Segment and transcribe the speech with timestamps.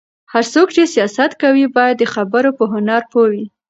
[0.33, 3.45] هر څوک چې سياست کوي، باید د خبرو په هنر پوه وي.